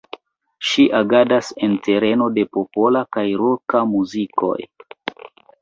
[0.69, 4.59] Ŝi agadas en tereno de popola kaj roka muzikoj.